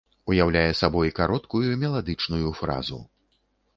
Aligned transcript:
Уяўляе 0.35 0.71
сабой 0.79 1.11
кароткую 1.19 1.69
меладычную 1.83 2.49
фразу. 2.61 2.99